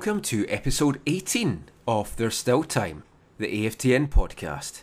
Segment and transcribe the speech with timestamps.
[0.00, 3.02] welcome to episode 18 of There's Still Time,
[3.36, 4.82] the AFTN podcast.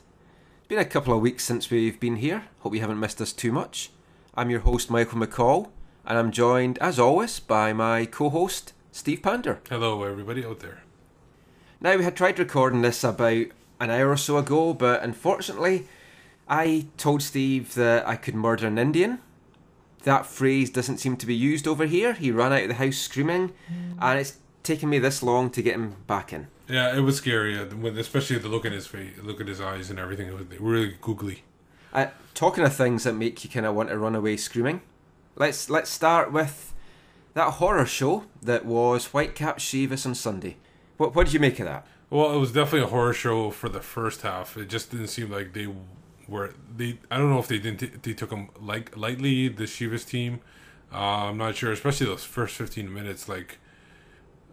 [0.60, 2.44] It's been a couple of weeks since we've been here.
[2.60, 3.90] Hope you haven't missed us too much.
[4.36, 5.72] I'm your host, Michael McColl,
[6.06, 9.60] and I'm joined, as always, by my co host, Steve Pander.
[9.70, 10.84] Hello, everybody out there.
[11.82, 13.48] Now, we had tried recording this about
[13.80, 15.88] an hour or so ago, but unfortunately,
[16.48, 19.18] I told Steve that I could murder an Indian
[20.08, 22.14] that phrase doesn't seem to be used over here.
[22.14, 23.54] He ran out of the house screaming,
[24.00, 24.38] and it's
[24.68, 26.48] taken me this long to get him back in.
[26.68, 27.66] Yeah, it was scary, uh,
[27.98, 30.28] especially the look in his face, look at his eyes and everything.
[30.28, 31.44] It was really googly.
[31.94, 34.82] Uh, talking of things that make you kind of want to run away screaming,
[35.36, 36.74] let's let's start with
[37.34, 40.58] that horror show that was Whitecap Chivas on Sunday.
[40.98, 41.88] What what did you make of that?
[42.10, 44.58] Well, it was definitely a horror show for the first half.
[44.58, 45.68] It just didn't seem like they
[46.28, 47.00] were they.
[47.10, 48.04] I don't know if they didn't.
[48.04, 49.48] They took them like lightly.
[49.48, 50.42] The Chivas team.
[50.92, 53.28] Uh, I'm not sure, especially those first 15 minutes.
[53.28, 53.60] Like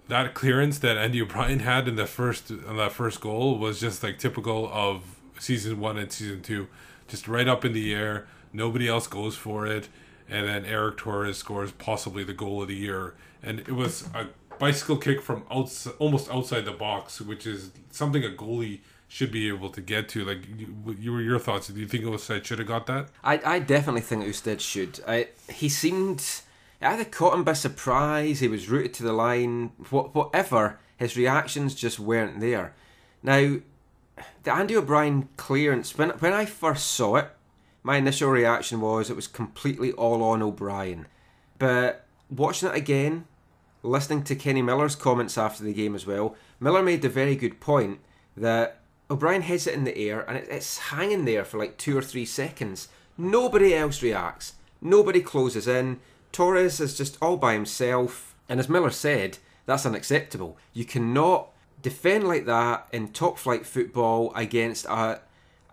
[0.09, 4.03] that clearance that Andy O'Brien had in the first on that first goal was just
[4.03, 5.03] like typical of
[5.39, 6.69] season one and season two,
[7.09, 8.27] just right up in the air.
[8.53, 9.89] Nobody else goes for it,
[10.29, 14.27] and then Erick Torres scores possibly the goal of the year, and it was a
[14.59, 19.49] bicycle kick from outside, almost outside the box, which is something a goalie should be
[19.49, 20.25] able to get to.
[20.25, 21.69] Like, you, you were your thoughts.
[21.69, 23.09] Do you think Ousted should have got that?
[23.23, 25.01] I, I definitely think Ousted should.
[25.07, 26.25] I, he seemed
[26.85, 28.41] either caught him by surprise.
[28.41, 29.73] He was rooted to the line.
[29.91, 30.79] What, whatever.
[30.97, 32.75] His reactions just weren't there.
[33.23, 33.57] Now,
[34.43, 35.97] the Andy O'Brien clearance.
[35.99, 37.29] When when I first saw it,
[37.83, 41.07] my initial reaction was it was completely all on O'Brien.
[41.59, 43.27] But watching it again,
[43.83, 47.61] listening to Kenny Miller's comments after the game as well, Miller made the very good
[47.61, 48.01] point
[48.37, 48.81] that
[49.11, 52.25] O'Brien heads it in the air and it's hanging there for like two or three
[52.25, 52.89] seconds.
[53.19, 54.55] Nobody else reacts.
[54.81, 56.01] Nobody closes in.
[56.35, 58.35] Torres is just all by himself.
[58.49, 60.59] And as Miller said, that's unacceptable.
[60.73, 61.51] You cannot
[61.81, 65.21] defend like that in top flight football against a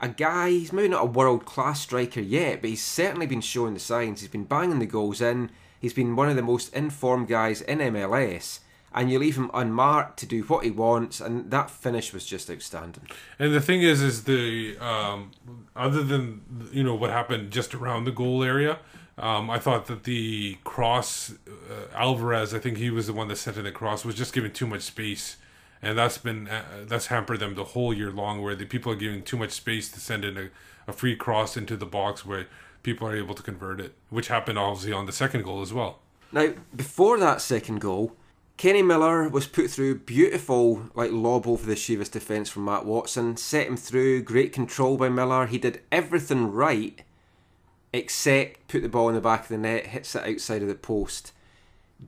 [0.03, 3.75] a guy, he's maybe not a world class striker yet, but he's certainly been showing
[3.75, 4.21] the signs.
[4.21, 5.51] He's been banging the goals in.
[5.79, 8.61] He's been one of the most informed guys in MLS
[8.93, 12.49] and you leave him unmarked to do what he wants, and that finish was just
[12.49, 13.07] outstanding.
[13.39, 15.31] And the thing is, is the um,
[15.75, 18.79] other than you know what happened just around the goal area,
[19.17, 23.37] um, I thought that the cross uh, Alvarez, I think he was the one that
[23.37, 25.37] sent in the cross, was just giving too much space,
[25.81, 28.95] and that's been uh, that's hampered them the whole year long, where the people are
[28.95, 30.49] giving too much space to send in a,
[30.87, 32.47] a free cross into the box where
[32.83, 35.99] people are able to convert it, which happened obviously on the second goal as well.
[36.31, 38.15] Now, before that second goal,
[38.57, 43.35] Kenny Miller was put through beautiful like lob over the Chivas defence from Matt Watson,
[43.35, 45.47] set him through, great control by Miller.
[45.47, 47.01] He did everything right
[47.93, 50.75] except put the ball in the back of the net, hits it outside of the
[50.75, 51.33] post.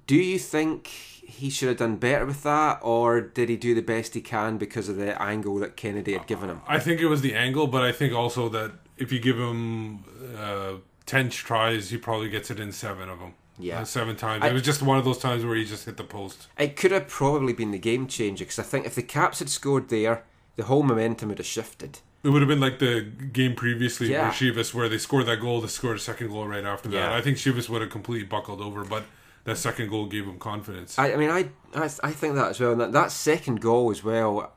[0.08, 3.82] Do you think he should have done better with that, or did he do the
[3.82, 6.62] best he can because of the angle that Kennedy had given him?
[6.68, 10.03] I think it was the angle, but I think also that if you give him
[10.38, 10.74] uh,
[11.06, 13.34] 10 tries, he probably gets it in seven of them.
[13.59, 14.44] Yeah, uh, seven times.
[14.44, 16.47] I, it was just one of those times where he just hit the post.
[16.58, 19.50] It could have probably been the game changer because I think if the Caps had
[19.50, 20.24] scored there,
[20.56, 22.00] the whole momentum would have shifted.
[22.23, 24.23] It would have been like the game previously yeah.
[24.23, 27.02] where Chivas, where they scored that goal, they scored a second goal right after yeah.
[27.02, 27.11] that.
[27.14, 29.03] I think Chivas would have completely buckled over, but
[29.43, 30.97] that second goal gave them confidence.
[30.97, 32.72] I, I mean, I, I I think that as well.
[32.72, 34.53] And that, that second goal as well,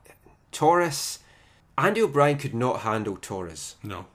[0.52, 1.18] Torres,
[1.76, 3.76] Andy O'Brien could not handle Torres.
[3.82, 4.06] No.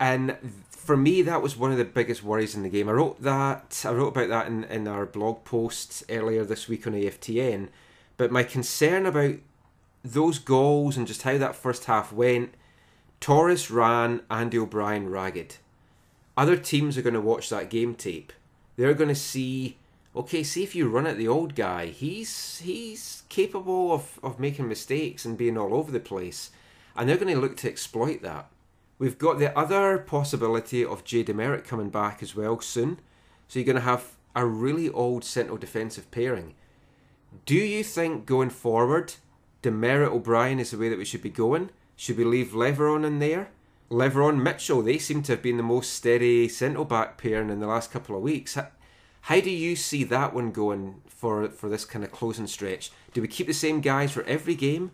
[0.00, 0.36] And
[0.70, 2.88] for me, that was one of the biggest worries in the game.
[2.88, 3.82] I wrote that.
[3.84, 7.68] I wrote about that in, in our blog post earlier this week on AFTN.
[8.16, 9.34] But my concern about
[10.04, 12.54] those goals and just how that first half went,
[13.20, 15.56] Torres ran Andy O'Brien ragged.
[16.36, 18.32] Other teams are going to watch that game tape.
[18.76, 19.78] They're going to see,
[20.14, 21.86] okay, see if you run at the old guy.
[21.86, 26.50] He's he's capable of, of making mistakes and being all over the place.
[26.94, 28.50] And they're going to look to exploit that.
[28.98, 32.98] We've got the other possibility of Jay DeMerit coming back as well soon.
[33.48, 36.54] So you're going to have a really old central defensive pairing.
[37.44, 39.14] Do you think going forward,
[39.62, 41.70] DeMerit O'Brien is the way that we should be going?
[41.96, 43.48] Should we leave Leveron in there?
[43.90, 47.66] Leveron Mitchell, they seem to have been the most steady central back pairing in the
[47.66, 48.58] last couple of weeks.
[49.22, 52.90] How do you see that one going for, for this kind of closing stretch?
[53.12, 54.92] Do we keep the same guys for every game?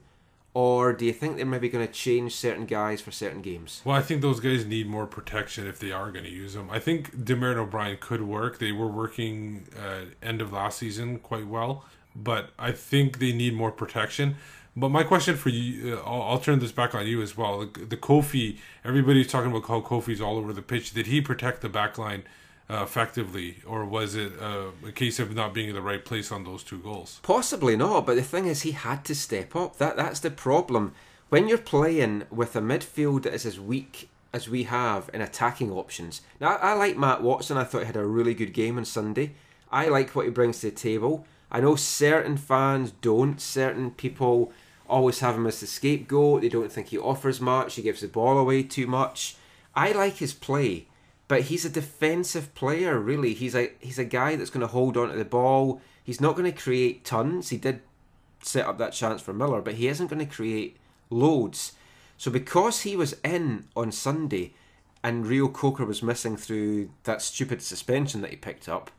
[0.54, 3.81] Or do you think they're maybe going to change certain guys for certain games?
[3.87, 6.69] Well, I think those guys need more protection if they are going to use them.
[6.70, 8.58] I think DeMerit O'Brien could work.
[8.58, 13.55] They were working uh, end of last season quite well, but I think they need
[13.55, 14.37] more protection.
[14.74, 17.60] But my question for you, uh, I'll, I'll, turn this back on you as well.
[17.60, 20.92] The, the Koffie, everybody's talking about how Koffie's all over the pitch.
[20.92, 22.24] Did he protect the back line
[22.70, 26.32] uh, effectively, or was it uh, a case of not being in the right place
[26.32, 27.20] on those two goals?
[27.22, 29.76] Possibly not, but the thing is, he had to step up.
[29.76, 30.94] That that's the problem.
[31.28, 35.70] When you're playing with a midfield that is as weak as we have in attacking
[35.70, 36.22] options.
[36.40, 37.58] Now, I like Matt Watson.
[37.58, 39.34] I thought he had a really good game on Sunday.
[39.70, 41.26] I like what he brings to the table.
[41.50, 43.40] I know certain fans don't.
[43.40, 44.52] Certain people
[44.88, 46.43] always have him as the scapegoat.
[46.43, 47.75] They don't think he offers much.
[47.75, 49.37] He gives the ball away too much.
[49.75, 50.87] I like his play
[51.32, 53.00] but he's a defensive player.
[53.00, 55.81] Really, he's a he's a guy that's going to hold on to the ball.
[56.05, 57.49] He's not going to create tons.
[57.49, 57.81] He did
[58.43, 60.76] set up that chance for Miller, but he isn't going to create
[61.08, 61.73] loads.
[62.19, 64.52] So because he was in on Sunday,
[65.02, 68.90] and Reo-Coker was missing through that stupid suspension that he picked up,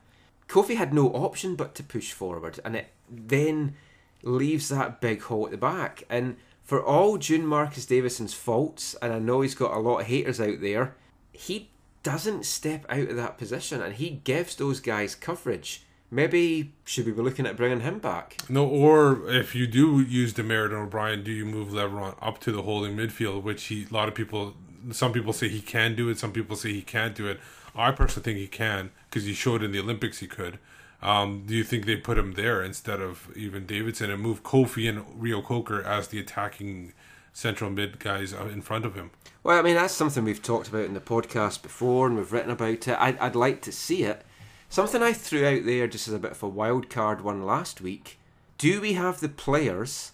[0.47, 3.75] Koffie had no option but to push forward, and it then
[4.23, 6.03] leaves that big hole at the back.
[6.09, 10.07] And for all Jun Marques Davidson's faults, and I know he's got a lot of
[10.07, 10.95] haters out there,
[11.31, 11.69] he
[12.01, 15.83] doesn't step out of that position and he gives those guys coverage.
[16.11, 18.37] Maybe should we be looking at bringing him back?
[18.47, 22.51] No, or if you do use DeMerit and O'Brien, do you move Leveron up to
[22.51, 24.53] the holding midfield, which he a lot of people,
[24.91, 27.39] some people say he can do it, some people say he can't do it.
[27.75, 30.59] I personally think he can because he showed in the Olympics he could.
[31.03, 34.87] Um, do you think they put him there instead of even Davidson and move Koffie
[34.87, 36.93] and Reo-Coker as the attacking
[37.33, 39.11] central mid guys in front of him?
[39.43, 42.51] Well, I mean, that's something we've talked about in the podcast before and we've written
[42.51, 42.97] about it.
[42.99, 44.23] I'd, I'd like to see it.
[44.69, 47.81] Something I threw out there just as a bit of a wild card one last
[47.81, 48.17] week.
[48.57, 50.13] Do we have the players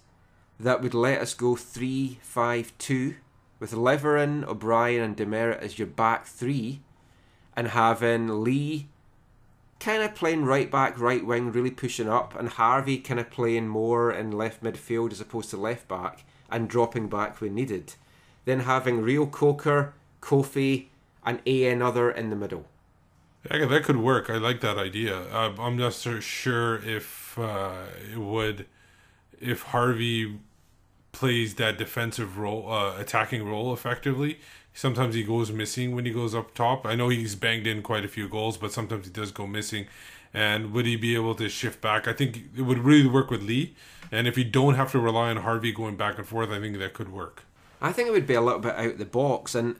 [0.60, 3.16] that would let us go 3 5 2
[3.60, 6.82] with Leveron, O'Brien, and DeMerit as your back three
[7.56, 8.88] and having Lee
[9.80, 13.68] kind of playing right back, right wing, really pushing up, and Harvey kind of playing
[13.68, 17.94] more in left midfield as opposed to left back and dropping back when needed?
[18.50, 20.88] then having Rio Coker, Koffie,
[21.24, 22.66] and a another in the middle.
[23.50, 24.30] Yeah, that could work.
[24.30, 25.22] I like that idea.
[25.32, 27.72] Uh, I'm not sure if uh,
[28.12, 28.66] it would,
[29.40, 30.40] if Harvey
[31.12, 34.40] plays that defensive role, uh, attacking role effectively.
[34.80, 36.86] Sometimes he goes missing when he goes up top.
[36.86, 39.88] I know he's banged in quite a few goals, but sometimes he does go missing.
[40.34, 42.08] And would he be able to shift back?
[42.08, 43.76] I think it would really work with Lee.
[44.10, 46.78] And if you don't have to rely on Harvey going back and forth, I think
[46.78, 47.44] that could work.
[47.82, 49.76] I think it would be a little bit out the box, and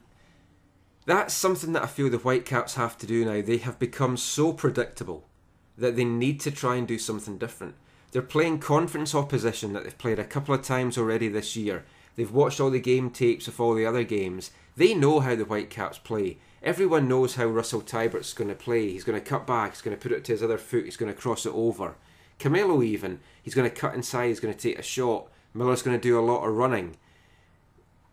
[1.06, 3.42] that's something that I feel the Whitecaps have to do now.
[3.42, 5.30] They have become so predictable
[5.78, 7.76] that they need to try and do something different.
[8.12, 11.86] They're playing conference opposition that they've played a couple of times already this year.
[12.20, 14.52] They've watched all the game tapes of all the other games.
[14.76, 16.38] They know how the Whitecaps play.
[16.62, 18.92] Everyone knows how Russell Teibert's going to play.
[18.92, 20.98] He's going to cut back, he's going to put it to his other foot, he's
[20.98, 21.96] going to cross it over.
[22.38, 25.30] Camilo, even, he's going to cut inside, he's going to take a shot.
[25.54, 26.98] Miller's going to do a lot of running.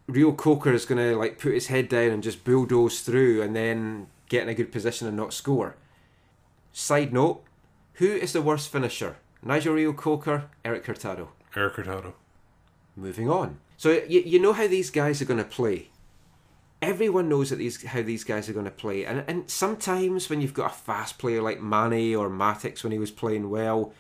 [0.07, 4.07] Reo-Coker is going to like put his head down and just bulldoze through and then
[4.29, 5.75] get in a good position and not score.
[6.73, 7.43] Side note,
[7.95, 9.17] who is the worst finisher?
[9.43, 11.31] Nigel Rio Coker, Erik Hurtado.
[11.57, 12.15] Erik Hurtado.
[12.95, 13.59] Moving on.
[13.77, 15.89] So you, you know how these guys are going to play.
[16.83, 20.41] Everyone knows that these how these guys are going to play, and and sometimes when
[20.41, 23.95] you've got a fast player like Manneh or Mattocks when he was playing well,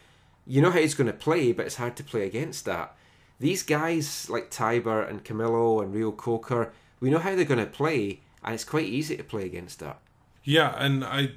[0.46, 2.96] you know how he's going to play, but it's hard to play against that
[3.38, 8.20] these guys like Teibert and Camilo and Reo-Coker, we know how they're going to play,
[8.42, 9.98] and it's quite easy to play against that.
[10.42, 11.30] Yeah, and I,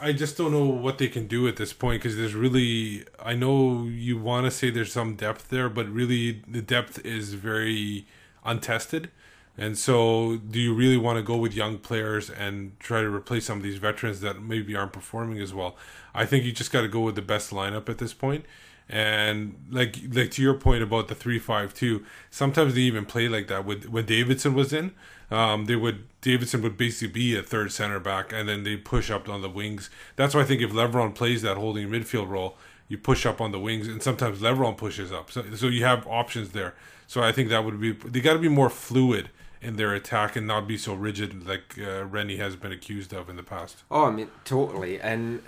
[0.00, 3.34] I just don't know what they can do at this point because there's really, I
[3.34, 8.06] know you want to say there's some depth there, but really the depth is very
[8.44, 9.10] untested.
[9.56, 13.44] And so, do you really want to go with young players and try to replace
[13.44, 15.76] some of these veterans that maybe aren't performing as well?
[16.14, 18.46] I think you just got to go with the best lineup at this point.
[18.92, 23.26] And like like to your point about the three five two, sometimes they even play
[23.26, 23.64] like that.
[23.64, 24.92] With when Davidson was in,
[25.30, 29.10] um, they would Davidson would basically be a third center back, and then they push
[29.10, 29.88] up on the wings.
[30.16, 33.50] That's why I think if Leveron plays that holding midfield role, you push up on
[33.50, 35.30] the wings, and sometimes Leveron pushes up.
[35.30, 36.74] So so you have options there.
[37.06, 39.30] So I think that would be they got to be more fluid
[39.62, 43.30] in their attack and not be so rigid like uh, Rennie has been accused of
[43.30, 43.84] in the past.
[43.90, 45.00] Oh, I mean, totally.
[45.00, 45.42] And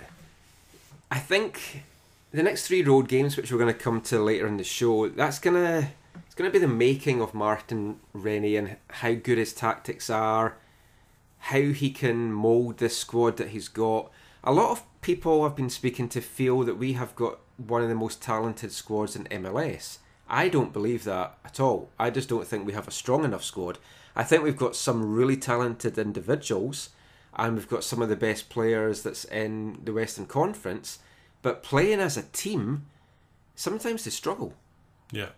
[1.11, 1.83] I think
[2.35, 5.09] the next three road games, which we're going to come to later in the show,
[5.09, 5.89] that's gonna
[6.25, 10.57] it's gonna be the making of Martin Rennie and how good his tactics are,
[11.39, 14.11] how he can mould this squad that he's got.
[14.43, 17.89] A lot of people I've been speaking to feel that we have got one of
[17.89, 19.99] the most talented squads in MLS.
[20.27, 21.89] I don't believe that at all.
[21.97, 23.77] I just don't think we have a strong enough squad.
[24.15, 26.89] I think we've got some really talented individuals
[27.35, 30.99] and we've got some of the best players that's in the Western Conference
[31.45, 32.87] but playing as a team,
[33.53, 34.55] sometimes they struggle.
[35.11, 35.29] Yeah.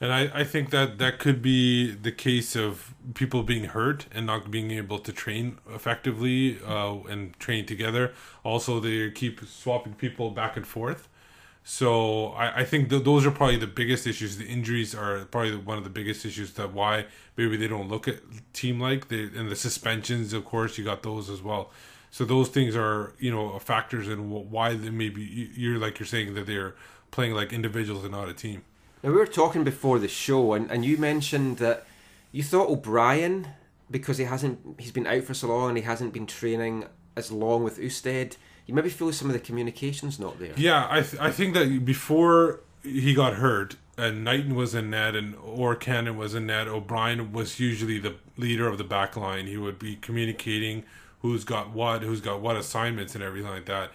[0.00, 4.26] And I, I think that that could be the case of people being hurt and
[4.26, 8.12] not being able to train effectively uh, and train together.
[8.42, 11.08] Also, they keep swapping people back and forth.
[11.62, 14.38] So I, I think th- those are probably the biggest issues.
[14.38, 18.08] The injuries are probably one of the biggest issues that why maybe they don't look
[18.08, 18.16] at
[18.52, 20.32] team like they and the suspensions.
[20.32, 21.70] Of course, you got those as well.
[22.16, 26.32] So those things are you know factors in why they maybe you're like you're saying
[26.32, 26.74] that they're
[27.10, 28.64] playing like individuals and not a team.
[29.02, 31.84] Now we were talking before the show, and, and you mentioned that
[32.32, 33.48] you thought O'Brien
[33.90, 37.30] because he hasn't he's been out for so long and he hasn't been training as
[37.30, 38.38] long with Ousted.
[38.64, 40.54] You maybe feel some of the communications not there.
[40.56, 45.14] Yeah, I th- I think that before he got hurt and Knighton was in net
[45.14, 49.46] and or Cannon was in net, O'Brien was usually the leader of the back line.
[49.46, 50.84] He would be communicating
[51.26, 53.90] who's got what, who's got what assignments and everything like that.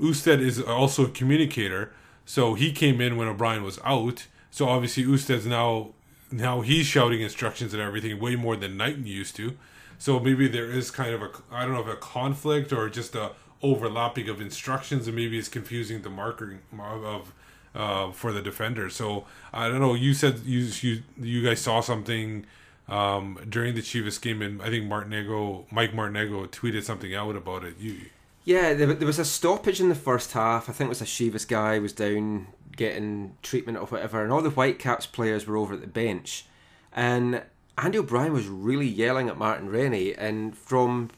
[0.00, 1.92] Ousted is also a communicator,
[2.24, 5.90] so he came in when O'Brien was out so obviously Ousted's now
[6.30, 9.56] now he's shouting instructions and everything way more than Knighton used to.
[9.98, 13.14] So maybe there is kind of a I don't know if a conflict or just
[13.14, 13.32] a
[13.62, 17.32] overlapping of instructions, and maybe it's confusing the marking of
[17.74, 18.88] uh, for the defender.
[18.90, 19.94] So I don't know.
[19.94, 22.46] You said you you you guys saw something
[22.88, 27.64] um, during the Chivas game, and I think Martinego, Mike Martinego, tweeted something out about
[27.64, 27.74] it.
[27.78, 27.96] You.
[28.44, 30.68] Yeah, there, there was a stoppage in the first half.
[30.68, 34.40] I think it was a Chivas guy was down getting treatment or whatever, and all
[34.40, 36.46] the Whitecaps players were over at the bench,
[36.92, 37.42] and
[37.76, 41.10] Andy O'Brien was really yelling at Martin Rennie, and from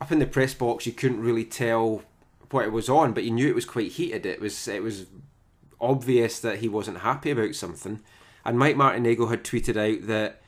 [0.00, 2.02] up in the press box you couldn't really tell
[2.50, 4.26] what it was on, but you knew it was quite heated.
[4.26, 5.06] It was it was
[5.80, 8.00] obvious that he wasn't happy about something,
[8.44, 10.39] and Mike Martinego had tweeted out that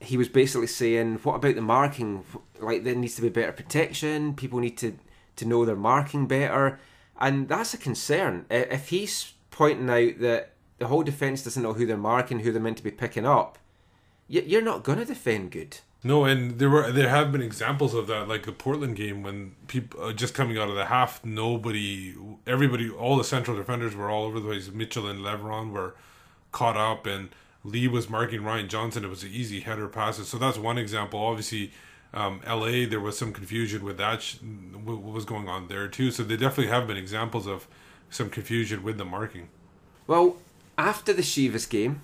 [0.00, 2.24] he was basically saying, "What about the marking?
[2.60, 4.34] Like there needs to be better protection.
[4.34, 4.96] People need to
[5.36, 6.78] to know their marking better."
[7.20, 8.46] And that's a concern.
[8.48, 12.62] If he's pointing out that the whole defence doesn't know who they're marking, who they're
[12.62, 13.58] meant to be picking up,
[14.28, 15.78] you're not going to defend good.
[16.04, 19.56] No, and there were there have been examples of that, like the Portland game when
[19.66, 22.14] people uh, just coming out of the half, nobody,
[22.46, 24.70] everybody, all the central defenders were all over the place.
[24.70, 25.96] Mitchell and Leveron were
[26.52, 27.30] caught up, and
[27.68, 29.04] Lee was marking Ryan Johnson.
[29.04, 30.28] It was an easy header passes.
[30.28, 31.20] So that's one example.
[31.20, 31.72] Obviously,
[32.14, 32.84] um, L.A.
[32.84, 34.36] there was some confusion with that, sh-
[34.84, 36.10] what was going on there too.
[36.10, 37.68] So there definitely have been examples of
[38.10, 39.48] some confusion with the marking.
[40.06, 40.38] Well,
[40.76, 42.00] after the Chivas game,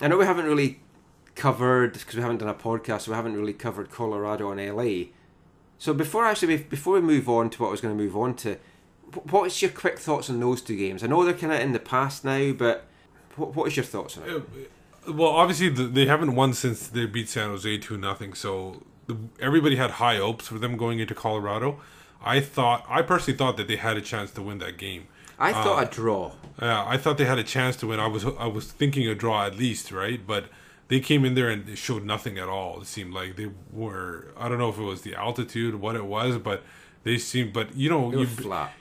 [0.00, 0.80] I know we haven't really
[1.34, 5.06] covered because we haven't done a podcast, so we haven't really covered Colorado and LA.
[5.78, 8.34] So before actually before we move on to what I was going to move on
[8.36, 8.56] to,
[9.30, 11.02] what's your quick thoughts on those two games?
[11.04, 12.86] I know they're kind of in the past now, but
[13.36, 14.28] what, what is your thoughts on it?
[15.08, 18.34] Well, obviously they haven't won since they beat San Jose two nothing.
[18.34, 18.82] So
[19.40, 21.80] everybody had high hopes for them going into Colorado.
[22.22, 25.08] I thought, I personally thought that they had a chance to win that game.
[25.38, 26.32] I thought uh, a draw.
[26.60, 28.00] Yeah, I thought they had a chance to win.
[28.00, 30.24] I was I was thinking a draw at least, right?
[30.24, 30.46] But
[30.88, 32.80] they came in there and showed nothing at all.
[32.80, 34.28] It seemed like they were.
[34.38, 36.62] I don't know if it was the altitude, what it was, but
[37.02, 37.52] they seemed.
[37.52, 38.26] But you know, you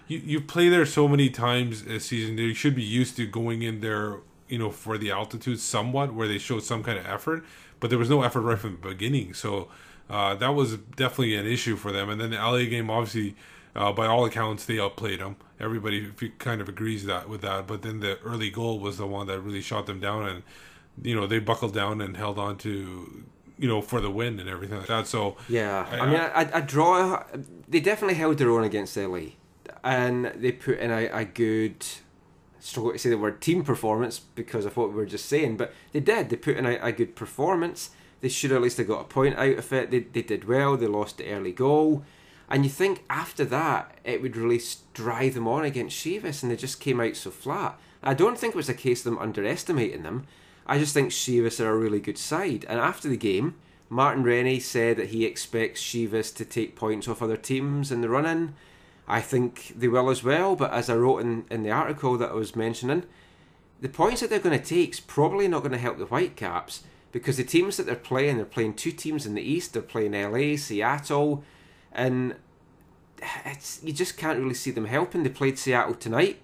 [0.07, 2.37] you you play there so many times a season.
[2.37, 4.17] You should be used to going in there,
[4.53, 7.43] you know, for the altitude somewhat, where they showed some kind of effort.
[7.79, 9.67] But there was no effort right from the beginning, so
[10.10, 12.10] uh, that was definitely an issue for them.
[12.10, 13.36] And then the LA game, obviously
[13.75, 15.36] uh, by all accounts, they outplayed them.
[15.60, 17.67] Everybody kind of agrees that with that.
[17.67, 20.43] But then the early goal was the one that really shot them down, and
[21.01, 23.24] you know they buckled down and held on to
[23.57, 25.07] you know for the win and everything like that.
[25.07, 27.24] So yeah, I, I mean, I, I draw.
[27.67, 29.33] They definitely held their own against LA,
[29.83, 31.86] and they put in a, a good.
[32.63, 35.74] Struggle to say the word team performance because of what we were just saying, but
[35.91, 36.29] they did.
[36.29, 37.89] They put in a, a good performance.
[38.22, 39.91] They should at least have got a point out of it.
[39.91, 40.77] They, they did well.
[40.77, 42.05] They lost the early goal.
[42.50, 44.62] And you think after that it would really
[44.93, 47.77] drive them on against Chivas, and they just came out so flat.
[48.01, 50.25] I don't think it was a case of them underestimating them.
[50.65, 52.65] I just think Chivas are a really good side.
[52.70, 53.55] And after the game,
[53.89, 58.08] Martin Rennie said that he expects Chivas to take points off other teams in the
[58.08, 58.53] run in.
[59.07, 62.31] I think they will as well, but as I wrote in, in the article that
[62.31, 63.03] I was mentioning,
[63.81, 66.83] the points that they're going to take is probably not going to help the Whitecaps
[67.12, 70.13] because the teams that they're playing, they're playing two teams in the East, they're playing
[70.13, 71.43] LA, Seattle,
[71.91, 72.36] and
[73.45, 75.24] it's you just can't really see them helping.
[75.24, 76.39] They played Seattle tonight.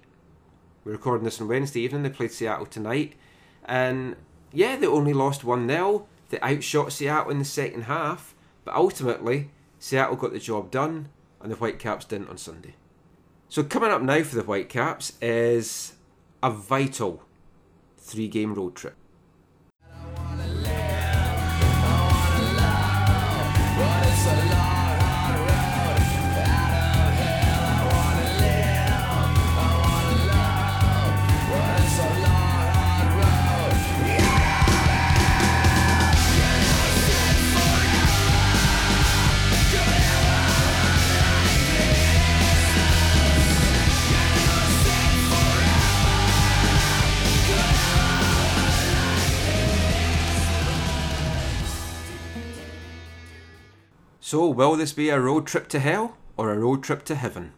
[0.84, 2.02] We're recording this on Wednesday evening.
[2.02, 3.14] They played Seattle tonight,
[3.64, 4.16] and
[4.52, 9.50] yeah, they only lost one 0 They outshot Seattle in the second half, but ultimately
[9.78, 11.08] Seattle got the job done,
[11.40, 12.74] and the Whitecaps didn't on Sunday.
[13.48, 15.94] So coming up now for the Whitecaps is
[16.42, 17.24] a vital
[17.98, 18.96] three-game road trip.
[54.30, 57.52] So, will this be a road trip to hell or a road trip to heaven?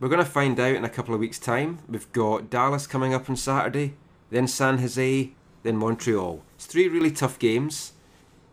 [0.00, 1.78] We're going to find out in a couple of weeks' time.
[1.88, 3.94] We've got Dallas coming up on Saturday,
[4.28, 5.30] then San Jose,
[5.62, 6.42] then Montreal.
[6.56, 7.92] It's three really tough games.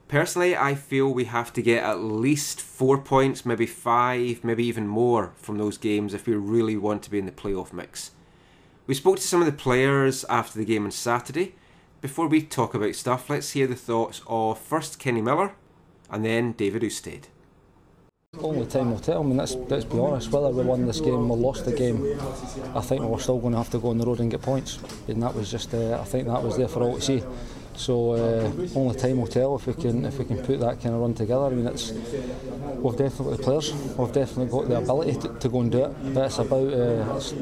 [0.07, 4.87] Personally, I feel we have to get at least four points, maybe five, maybe even
[4.87, 8.11] more from those games if we really want to be in the playoff mix.
[8.85, 11.55] We spoke to some of the players after the game on Saturday.
[12.01, 15.53] Before we talk about stuff, let's hear the thoughts of first Kenny Miller
[16.07, 17.29] and then David Ousted.
[18.41, 19.22] Only time will tell.
[19.22, 20.32] I mean, let's, be honest.
[20.32, 22.20] Whether we won this game or lost the game,
[22.75, 24.79] I think we're still going to have to go on the road and get points.
[25.08, 27.24] And that was just, uh, I think that was there for all to see.
[27.77, 30.96] So uh, only time will tell if we can if we can put that kind
[30.96, 31.46] of run together.
[31.46, 35.50] I mean, it's we've definitely got the players, we've definitely got the ability to, to
[35.50, 36.13] go and do it.
[36.13, 37.33] But it's about uh, it's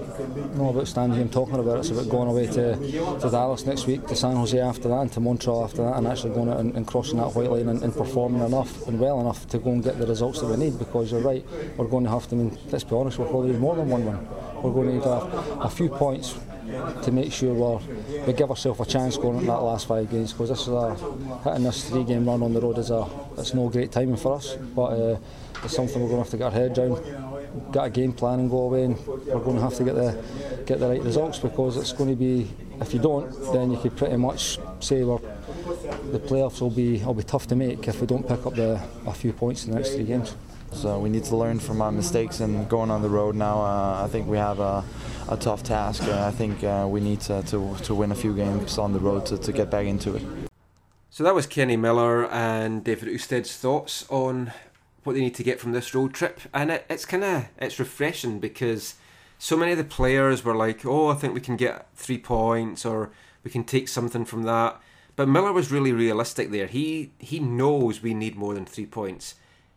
[0.55, 1.79] not about standing here and talking about it.
[1.79, 5.11] It's about going away to, to Dallas next week, to San Jose after that, and
[5.13, 7.81] to Montreal after that, and actually going out and, and crossing that white line and,
[7.81, 10.77] and, performing enough and well enough to go and get the results that we need.
[10.77, 11.45] Because you're right,
[11.77, 12.35] we're going to have to.
[12.35, 14.27] I mean, let's be honest, we'll probably more than one win.
[14.61, 16.37] We're going to need a, a few points
[17.03, 20.33] to make sure we we give ourselves a chance going into that last five games
[20.33, 20.95] because this is a
[21.43, 24.35] hitting this three game run on the road is a it's no great timing for
[24.35, 25.17] us but uh,
[25.63, 28.39] it's something we're going to have to get our head down get a game plan
[28.39, 31.37] and go away and we're going to have to get the get the right results
[31.37, 32.49] because it's going to be
[32.81, 35.19] if you don't then you could pretty much say we're
[36.11, 38.81] the playoffs will be will be tough to make if we don't pick up the
[39.05, 40.35] a few points in the next three games.
[40.75, 43.61] So we need to learn from our mistakes and going on the road now.
[43.61, 44.83] Uh, I think we have a,
[45.29, 46.03] a tough task.
[46.03, 48.99] Uh, I think uh, we need to, to, to, win a few games on the
[48.99, 50.23] road to, to get back into it.
[51.09, 54.51] So that was Kenny Miller and David Ousted's thoughts on
[55.05, 57.79] what they need to get from this road trip, and it, it's kind of it's
[57.79, 58.95] refreshing because
[59.39, 62.85] so many of the players were like, "Oh, I think we can get three points,
[62.85, 63.11] or
[63.43, 64.81] we can take something from that."
[65.15, 66.67] But Miller was really realistic there.
[66.67, 69.35] He he knows we need more than three points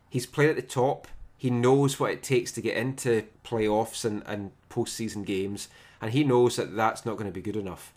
[0.08, 1.08] he's played at the top.
[1.36, 5.68] He knows what it takes to get into playoffs and, and postseason games,
[6.00, 7.92] and he knows that that's not going to be good enough.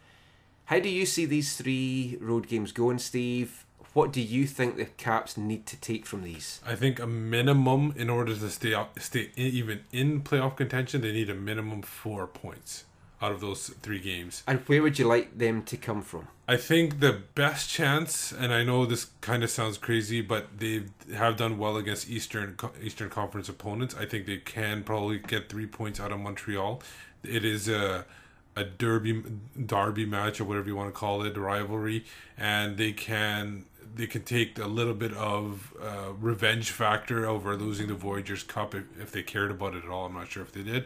[0.65, 3.65] How do you see these three road games going, Steve?
[3.93, 6.61] What do you think the Caps need to take from these?
[6.65, 11.01] I think a minimum in order to stay up, stay in, even in playoff contention,
[11.01, 12.85] they need a minimum four points
[13.21, 14.43] out of those three games.
[14.47, 16.29] And where would you like them to come from?
[16.51, 20.83] I think the best chance, and I know this kind of sounds crazy, but they
[21.15, 23.95] have done well against Eastern Eastern Conference opponents.
[23.97, 26.81] I think they can probably get three points out of Montreal.
[27.23, 28.05] It is a
[28.57, 29.23] a derby
[29.65, 32.03] derby match or whatever you want to call it, rivalry,
[32.37, 33.63] and they can
[33.95, 38.75] they can take a little bit of uh, revenge factor over losing the Voyageurs Cup
[38.75, 40.07] if, if they cared about it at all.
[40.07, 40.83] I'm not sure if they did,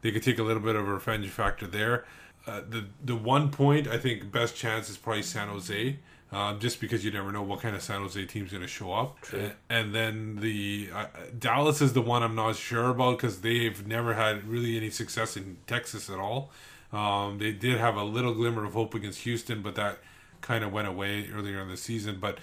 [0.00, 2.04] they could take a little bit of a revenge factor there.
[2.48, 5.98] Uh, the the one point I think best chance is probably San Jose,
[6.32, 8.92] um, just because you never know what kind of San Jose team's going to show
[8.92, 9.20] up.
[9.20, 9.50] True.
[9.68, 11.06] And then the uh,
[11.38, 15.36] Dallas is the one I'm not sure about because they've never had really any success
[15.36, 16.50] in Texas at all.
[16.90, 19.98] Um, they did have a little glimmer of hope against Houston, but that
[20.40, 22.18] kind of went away earlier in the season.
[22.18, 22.38] But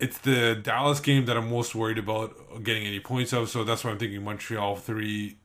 [0.00, 3.48] it's the Dallas game that I'm most worried about getting any points of.
[3.48, 5.36] So that's why I'm thinking Montreal three,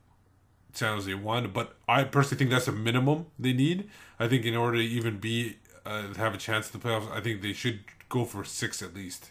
[0.76, 3.88] San Jose one, but I personally think that's a minimum they need.
[4.18, 5.56] I think in order to even be
[5.86, 9.30] uh, have a chance to playoffs, I think they should go for six at least.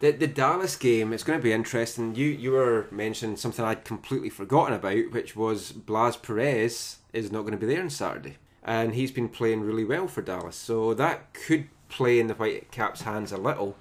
[0.00, 2.14] The the Dallas game, it's going to be interesting.
[2.14, 7.42] You you were mentioning something I'd completely forgotten about, which was Blas Perez is not
[7.42, 10.94] going to be there on Saturday, and he's been playing really well for Dallas, so
[10.94, 13.76] that could play in the Whitecaps' hands a little.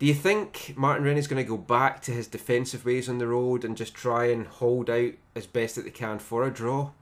[0.00, 3.26] Do you think Martin Rennie's going to go back to his defensive ways on the
[3.26, 6.92] road and just try and hold out as best that they can for a draw?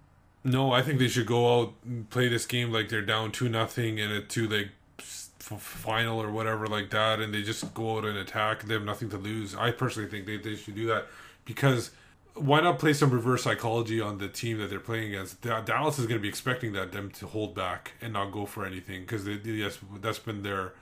[0.43, 3.49] No, I think they should go out and play this game like they're down two
[3.49, 8.05] nothing in a two leg final or whatever like that, and they just go out
[8.05, 8.65] and attack.
[8.65, 9.55] They have nothing to lose.
[9.55, 11.07] I personally think they, they should do that
[11.45, 11.93] because
[12.35, 15.41] why not play some reverse psychology on the team that they're playing against?
[15.41, 18.67] Dallas is going to be expecting that them to hold back and not go for
[18.67, 20.73] anything because yes, that's been their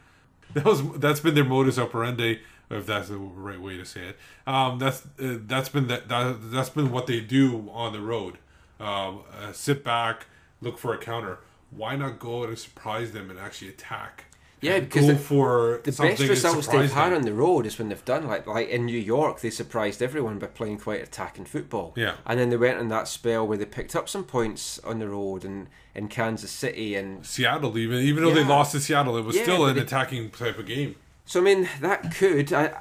[0.54, 4.16] that was that's been their modus operandi, if that's the right way to say it.
[4.46, 8.38] Um, that's uh, that's been that, that that's been what they do on the road.
[8.78, 10.26] Um, uh, sit back,
[10.60, 11.38] look for a counter.
[11.70, 14.24] Why not go and surprise them and actually attack?
[14.60, 17.88] Yeah, because go the, for the best results they've had on the road is when
[17.88, 21.92] they've done like like in New York they surprised everyone by playing quite attacking football.
[21.96, 24.98] Yeah, and then they went on that spell where they picked up some points on
[24.98, 28.36] the road and in Kansas City and Seattle even even though yeah.
[28.36, 30.94] they lost to Seattle it was yeah, still an attacking type of game.
[31.24, 32.74] So I mean that could I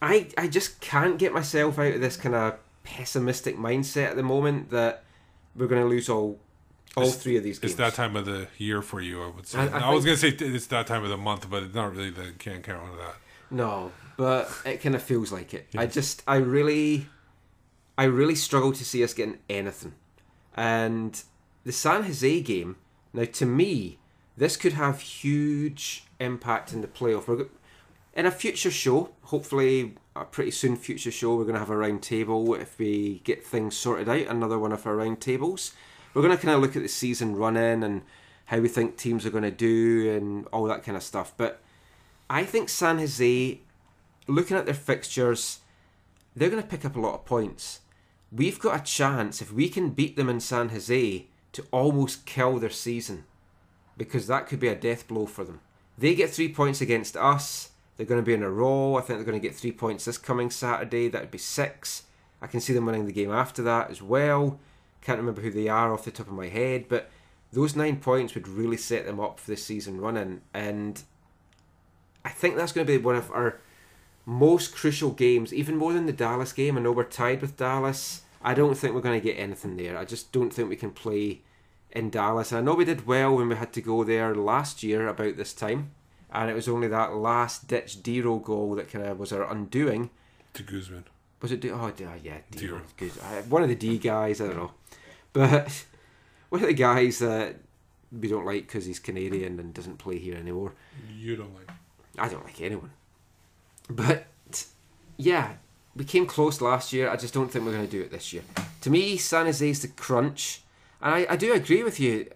[0.00, 4.22] I I just can't get myself out of this kind of pessimistic mindset at the
[4.22, 5.04] moment that
[5.54, 6.38] we're going to lose all
[6.96, 7.72] all it's, three of these games.
[7.72, 9.58] It's that time of the year for you, I would say.
[9.58, 11.74] I, I, I was going to say it's that time of the month, but it's
[11.74, 13.14] not really the can't count on that.
[13.50, 15.68] No, but it kind of feels like it.
[15.76, 17.06] I just, I really,
[17.96, 19.94] I really struggle to see us getting anything.
[20.54, 21.20] And
[21.64, 22.76] the San Jose game,
[23.12, 23.98] now to me,
[24.36, 27.28] this could have huge impact in the playoff.
[27.28, 27.46] We're
[28.14, 31.76] in a future show, hopefully a pretty soon future show, we're going to have a
[31.76, 34.26] round table if we get things sorted out.
[34.26, 35.72] Another one of our round tables.
[36.12, 38.02] We're going to kind of look at the season running and
[38.46, 41.32] how we think teams are going to do and all that kind of stuff.
[41.36, 41.60] But
[42.28, 43.60] I think San Jose,
[44.26, 45.60] looking at their fixtures,
[46.36, 47.80] they're going to pick up a lot of points.
[48.30, 52.58] We've got a chance if we can beat them in San Jose to almost kill
[52.58, 53.24] their season
[53.96, 55.60] because that could be a death blow for them.
[55.98, 57.70] They get three points against us.
[57.96, 58.96] They're going to be in a row.
[58.96, 61.08] I think they're going to get three points this coming Saturday.
[61.08, 62.04] That would be six.
[62.40, 64.58] I can see them winning the game after that as well.
[65.02, 67.10] Can't remember who they are off the top of my head, but
[67.52, 70.40] those nine points would really set them up for the season running.
[70.54, 71.02] And
[72.24, 73.60] I think that's going to be one of our
[74.24, 76.78] most crucial games, even more than the Dallas game.
[76.78, 78.22] I know we're tied with Dallas.
[78.42, 79.96] I don't think we're going to get anything there.
[79.96, 81.42] I just don't think we can play
[81.90, 82.50] in Dallas.
[82.50, 85.36] And I know we did well when we had to go there last year about
[85.36, 85.92] this time,
[86.30, 90.10] and it was only that last ditch Dero goal that kind of was our undoing.
[90.54, 91.04] To Guzman.
[91.40, 91.60] Was it?
[91.60, 92.80] D- oh, oh, yeah, Dero.
[92.80, 92.80] Dero.
[92.96, 93.50] Good.
[93.50, 94.40] One of the D guys.
[94.40, 94.72] I don't know,
[95.32, 95.84] but
[96.48, 97.56] one of the guys that
[98.12, 100.74] we don't like because he's Canadian and doesn't play here anymore.
[101.14, 101.70] You don't like.
[102.18, 102.92] I don't like anyone.
[103.88, 104.26] But
[105.16, 105.54] yeah,
[105.94, 107.10] we came close last year.
[107.10, 108.42] I just don't think we're going to do it this year.
[108.82, 110.62] To me, San Jose's the crunch,
[111.00, 112.30] and I, I do agree with you.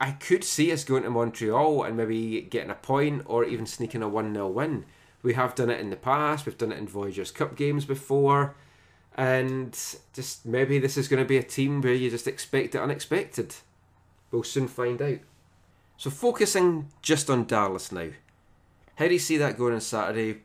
[0.00, 4.02] I could see us going to Montreal and maybe getting a point or even sneaking
[4.02, 4.84] a 1 0 win.
[5.22, 8.54] We have done it in the past, we've done it in Voyageurs Cup games before,
[9.16, 9.72] and
[10.12, 13.54] just maybe this is going to be a team where you just expect the unexpected.
[14.30, 15.18] We'll soon find out.
[15.96, 18.10] So, focusing just on Dallas now.
[18.96, 20.42] How do you see that going on Saturday?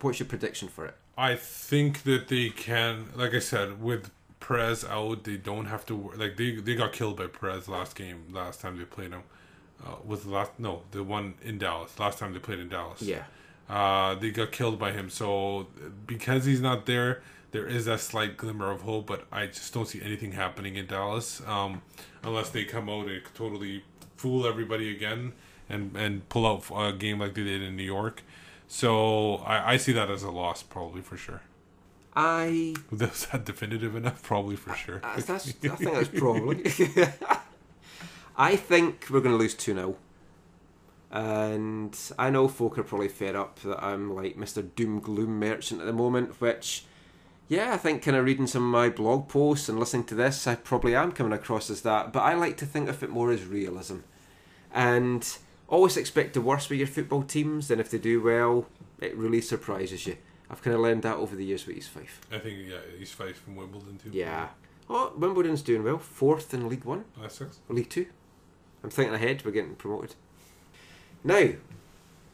[0.00, 0.96] What's your prediction for it?
[1.20, 6.12] I think that they can, like I said, with Perez out, they don't have to
[6.16, 9.24] like they they got killed by Perez last game, last time they played him.
[9.84, 13.02] Uh, was the last no the one in Dallas last time they played in Dallas.
[13.02, 13.24] Yeah.
[13.68, 15.10] Uh, they got killed by him.
[15.10, 15.68] So
[16.06, 19.06] because he's not there, there is that slight glimmer of hope.
[19.06, 21.82] But I just don't see anything happening in Dallas um,
[22.22, 23.84] unless they come out and totally
[24.16, 25.34] fool everybody again
[25.68, 28.22] and and pull out a game like they did in New York.
[28.72, 31.40] So I, I see that as a loss, probably for sure.
[32.14, 34.22] I Was that definitive enough?
[34.22, 35.00] Probably for sure.
[35.02, 36.62] Uh, that's, I think that's probably.
[38.36, 39.96] I think we're going to lose 2 0.
[41.10, 44.64] And I know folk are probably fed up that I'm like Mr.
[44.76, 46.84] Doom Gloom Merchant at the moment, which,
[47.48, 50.46] yeah, I think kind of reading some of my blog posts and listening to this,
[50.46, 52.12] I probably am coming across as that.
[52.12, 53.96] But I like to think of it more as realism.
[54.72, 55.26] And
[55.70, 58.66] always expect the worst with your football teams, then if they do well,
[59.00, 60.16] it really surprises you.
[60.50, 62.20] I've kind of learned that over the years with East Fife.
[62.30, 64.10] I think yeah, he's fighting from Wimbledon too.
[64.12, 64.48] Yeah.
[64.88, 65.98] Oh, Wimbledon's doing well.
[65.98, 67.04] Fourth in League One.
[67.20, 67.60] That's six.
[67.68, 68.06] Or League Two.
[68.82, 69.44] I'm thinking ahead.
[69.44, 70.16] We're getting promoted.
[71.22, 71.50] Now,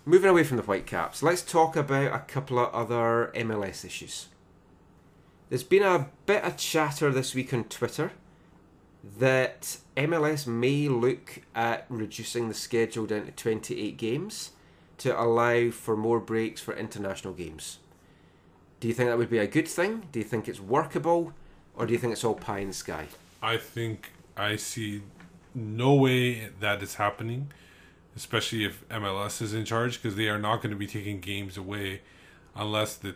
[0.06, 4.28] moving away from the Whitecaps, let's talk about a couple of other MLS issues.
[5.50, 8.12] There's been a bit of chatter this week on Twitter
[9.18, 14.50] that MLS may look at reducing the schedule down to 28 games
[14.98, 17.78] to allow for more breaks for international games.
[18.80, 20.06] Do you think that would be a good thing?
[20.12, 21.32] Do you think it's workable?
[21.74, 23.06] Or do you think it's all pie in the sky?
[23.42, 25.02] I think I see
[25.54, 27.52] no way that is happening,
[28.14, 31.56] especially if MLS is in charge, because they are not going to be taking games
[31.56, 32.02] away
[32.54, 33.14] unless the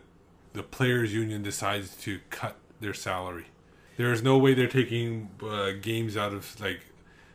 [0.52, 3.46] the players' union decides to cut their salary.
[4.00, 6.86] There is no way they're taking uh, games out of like.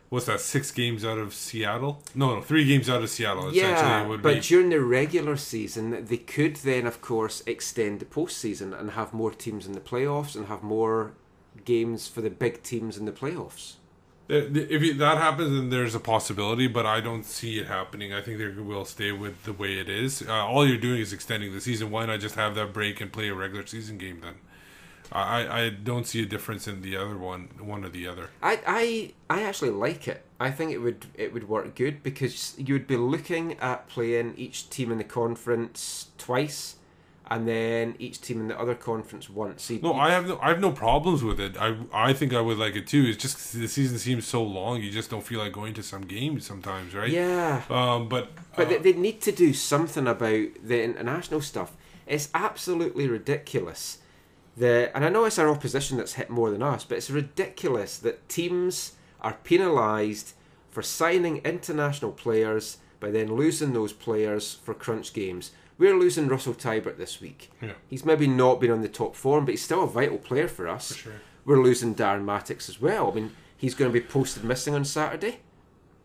[0.08, 0.40] What's that?
[0.40, 2.02] Six games out of Seattle?
[2.12, 3.54] No, no, three games out of Seattle.
[3.54, 4.40] Yeah, essentially, would but be.
[4.40, 9.30] during the regular season, they could then, of course, extend the postseason and have more
[9.30, 11.12] teams in the playoffs and have more
[11.64, 13.74] games for the big teams in the playoffs.
[14.28, 18.12] If that happens, then there's a possibility, but I don't see it happening.
[18.12, 20.20] I think they will stay with the way it is.
[20.26, 21.92] Uh, all you're doing is extending the season.
[21.92, 24.34] Why not just have that break and play a regular season game then?
[25.12, 28.30] I, I- don't see a difference in the other one, one or the other.
[28.42, 30.22] I, I, I actually like it.
[30.38, 34.34] I think it would it would work good because you would be looking at playing
[34.36, 36.76] each team in the conference twice,
[37.30, 39.62] and then each team in the other conference once.
[39.64, 41.56] So No, I have no, I have no problems with it.
[41.56, 43.04] I, I think I would like it too.
[43.06, 44.82] It's just the season seems so long.
[44.82, 47.10] You just don't feel like going to some games sometimes, right?
[47.10, 47.62] yeah.
[47.70, 51.72] Um, but But uh, they, they need to do something about the international stuff.
[52.06, 53.98] It's absolutely ridiculous.
[54.56, 57.98] The, and I know it's our opposition that's hit more than us, but it's ridiculous
[57.98, 60.32] that teams are penalised
[60.70, 65.52] for signing international players by then losing those players for crunch games.
[65.78, 67.50] We're losing Russell Teibert this week.
[67.60, 67.72] Yeah.
[67.88, 70.68] He's maybe not been on the top form, but he's still a vital player for
[70.68, 70.92] us.
[70.92, 71.12] For sure.
[71.44, 73.10] We're losing Darren Mattocks as well.
[73.10, 75.40] I mean, he's going to be posted missing on Saturday.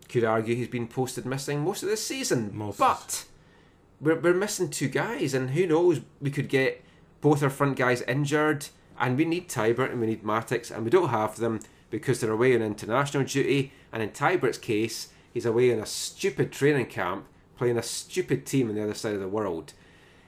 [0.09, 2.51] Could argue he's been posted missing most of the season.
[2.53, 2.77] Most.
[2.77, 3.25] But
[4.01, 6.83] we're, we're missing two guys, and who knows, we could get
[7.21, 8.67] both our front guys injured,
[8.99, 12.31] and we need Teibert and we need Mattocks, and we don't have them because they're
[12.31, 17.25] away on international duty, and in Teibert's case, he's away in a stupid training camp
[17.57, 19.73] playing a stupid team on the other side of the world.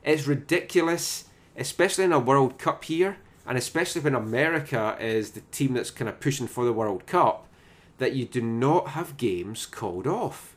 [0.03, 1.25] It's ridiculous,
[1.57, 6.07] especially in a World Cup here, and especially when America is the team that's kind
[6.07, 7.47] of pushing for the World Cup,
[7.97, 10.55] that you do not have games called off.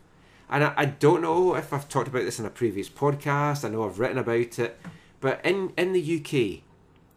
[0.51, 3.71] And I, I don't know if I've talked about this in a previous podcast, I
[3.71, 4.79] know I've written about it,
[5.27, 6.63] but in, in the UK,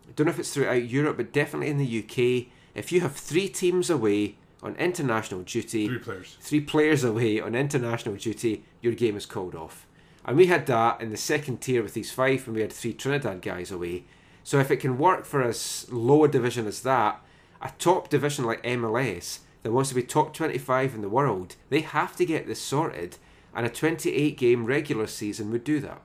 [0.09, 3.15] I don't know if it's throughout Europe, but definitely in the UK, if you have
[3.15, 6.37] three teams away on international duty, Three players.
[6.41, 9.85] three players away on international duty, your game is called off.
[10.25, 12.93] And we had that in the second tier with East Fife when we had three
[12.93, 14.05] Trinidad guys away.
[14.43, 17.23] So if it can work for as low a division as that,
[17.61, 21.81] a top division like MLS that wants to be top 25 in the world, they
[21.81, 23.17] have to get this sorted.
[23.53, 26.01] And a 28 game regular season would do that.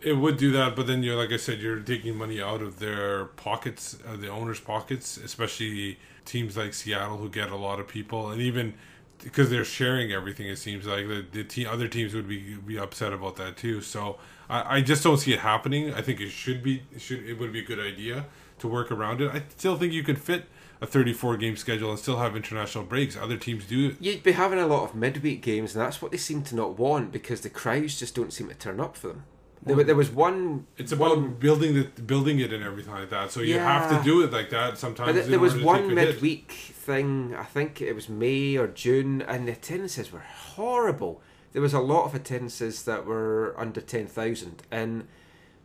[0.00, 2.78] It would do that, but then you're like I said, you're taking money out of
[2.78, 7.88] their pockets, uh, the owners' pockets, especially teams like Seattle who get a lot of
[7.88, 8.74] people, and even
[9.22, 12.78] because they're sharing everything, it seems like the, the te- other teams would be be
[12.78, 13.80] upset about that too.
[13.80, 15.92] So I, I just don't see it happening.
[15.92, 18.26] I think it should be it should it would be a good idea
[18.60, 19.30] to work around it.
[19.32, 20.46] I still think you could fit
[20.80, 23.16] a 34 game schedule and still have international breaks.
[23.16, 23.96] Other teams do.
[24.00, 26.78] You'd be having a lot of midweek games, and that's what they seem to not
[26.78, 29.24] want because the crowds just don't seem to turn up for them.
[29.64, 30.66] There, there was one.
[30.76, 33.30] It's about one, building the building it and everything like that.
[33.30, 35.12] So you have to do it like that sometimes.
[35.12, 36.08] But there was one take a hit.
[36.14, 41.20] midweek thing, I think it was May or June, and the attendances were horrible.
[41.52, 45.08] There was a lot of attendances that were under 10,000, and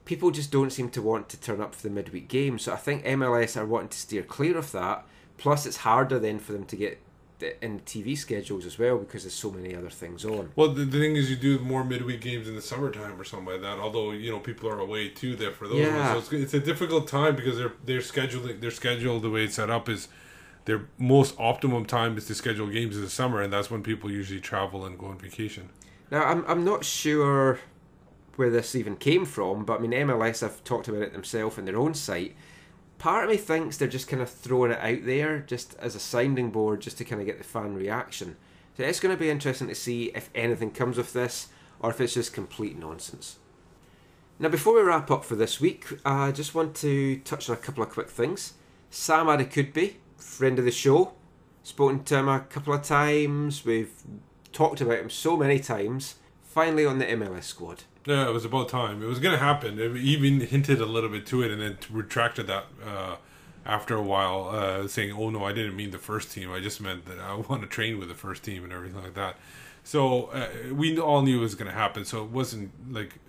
[0.06, 2.60] people just don't seem to want to turn up for the midweek game.
[2.60, 5.06] So I think MLS are wanting to steer clear of that.
[5.38, 6.99] Plus, it's harder then for them to get
[7.43, 10.51] the- in TV schedules as well because there's so many other things on.
[10.56, 13.47] Well, the, the thing is, you do more midweek games in the summertime or something
[13.53, 13.79] like that.
[13.79, 15.77] Although you know people are away too there for those.
[15.79, 16.13] Yeah.
[16.13, 16.27] Ones.
[16.27, 19.56] So it's, it's a difficult time because they're they're scheduling their schedule the way it's
[19.56, 20.08] set up is
[20.65, 24.10] their most optimum time is to schedule games in the summer, and that's when people
[24.12, 25.69] usually travel and go on vacation.
[26.10, 27.60] Now, I'm, I'm not sure
[28.36, 31.65] where this even came from, but I mean, MLS have talked about it themselves in
[31.65, 32.36] their own site.
[33.03, 35.99] Part of me thinks they're just kind of throwing it out there just as a
[35.99, 38.37] sounding board just to kind of get the fan reaction.
[38.77, 41.49] So it's going to be interesting to see if anything comes of this
[41.81, 43.39] or if it's just complete nonsense.
[44.39, 47.59] Now, before we wrap up for this week, I just want to touch on a
[47.59, 48.53] couple of quick things.
[48.89, 51.11] Sam Adekugbe, friend of the show,
[51.61, 53.65] spoken to him a couple of times.
[53.65, 53.91] We've
[54.53, 56.15] talked about him so many times.
[56.41, 57.83] Finally on the MLS squad.
[58.05, 59.01] Yeah, it was about time.
[59.01, 59.79] It was going to happen.
[59.79, 63.15] It even hinted a little bit to it, and then retracted that uh,
[63.65, 66.51] after a while, uh, saying, "Oh no, I didn't mean the first team.
[66.51, 69.13] I just meant that I want to train with the first team and everything like
[69.13, 69.37] that."
[69.83, 72.05] So uh, we all knew it was going to happen.
[72.05, 73.19] So it wasn't like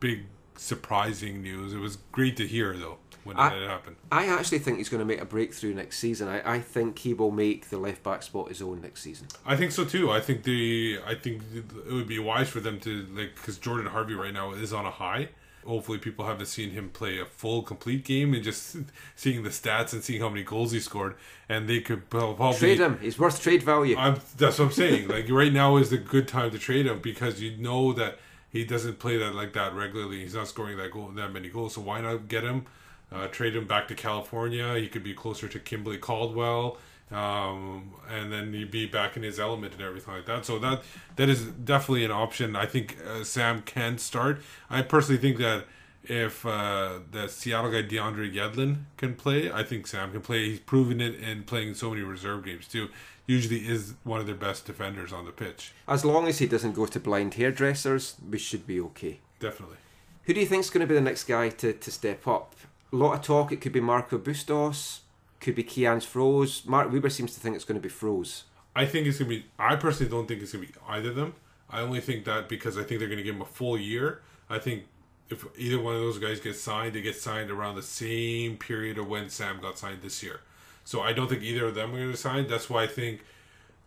[0.00, 0.24] big
[0.56, 1.72] surprising news.
[1.72, 3.96] It was great to hear though when I- it happened.
[4.10, 6.28] I actually think he's going to make a breakthrough next season.
[6.28, 9.26] I, I think he will make the left back spot his own next season.
[9.44, 10.10] I think so too.
[10.10, 13.86] I think the I think it would be wise for them to like because Jordan
[13.86, 15.28] Harvey right now is on a high.
[15.66, 18.76] Hopefully, people haven't seen him play a full complete game and just
[19.16, 21.16] seeing the stats and seeing how many goals he scored,
[21.48, 23.00] and they could probably Trade him.
[23.02, 23.96] He's worth trade value.
[23.98, 25.08] I'm, that's what I'm saying.
[25.16, 28.64] Like right now is the good time to trade him because you know that he
[28.64, 30.20] doesn't play that like that regularly.
[30.20, 31.74] He's not scoring that goal that many goals.
[31.74, 32.66] So why not get him?
[33.12, 34.74] Uh, trade him back to California.
[34.74, 36.76] He could be closer to Kimberly Caldwell,
[37.12, 40.44] um, and then he'd be back in his element and everything like that.
[40.44, 40.82] So that
[41.14, 42.56] that is definitely an option.
[42.56, 44.42] I think uh, Sam can start.
[44.68, 45.66] I personally think that
[46.02, 50.50] if uh, the Seattle guy DeAndre Yedlin can play, I think Sam can play.
[50.50, 52.88] He's proven it in playing so many reserve games too.
[53.26, 55.72] Usually is one of their best defenders on the pitch.
[55.88, 59.20] As long as he doesn't go to blind hairdressers, we should be okay.
[59.40, 59.78] Definitely.
[60.24, 62.54] Who do you think is going to be the next guy to, to step up?
[62.92, 63.52] A lot of talk.
[63.52, 65.00] It could be Marco Bustos.
[65.40, 66.66] Could be Kianz Froese.
[66.66, 68.44] Mark Weber seems to think it's going to be Froese.
[68.76, 69.46] I think it's gonna be.
[69.58, 71.32] I personally don't think it's gonna be either of them.
[71.70, 74.20] I only think that because I think they're gonna give him a full year.
[74.50, 74.84] I think
[75.30, 78.98] if either one of those guys gets signed, they get signed around the same period
[78.98, 80.40] of when Sam got signed this year.
[80.84, 82.48] So I don't think either of them are gonna sign.
[82.48, 83.24] That's why I think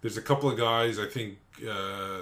[0.01, 0.97] there's a couple of guys.
[0.97, 1.37] I think
[1.69, 2.21] uh,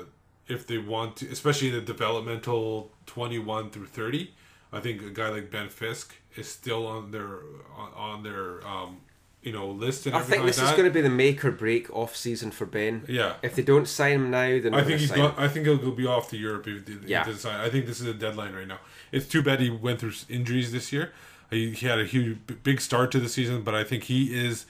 [0.50, 4.34] if they want to, especially in the developmental 21 through 30,
[4.74, 7.40] I think a guy like Ben Fisk is still on their
[7.76, 8.98] on, on their um,
[9.42, 11.52] you know list and I think this like is going to be the make or
[11.52, 13.04] break off season for Ben.
[13.08, 13.36] Yeah.
[13.42, 15.34] If they don't sign him now, then I think he's gone.
[15.38, 17.32] I think he'll be off to Europe if he Yeah.
[17.36, 17.60] sign.
[17.60, 18.80] I think this is a deadline right now.
[19.12, 21.14] It's too bad he went through injuries this year.
[21.50, 24.66] He, he had a huge, big start to the season, but I think he is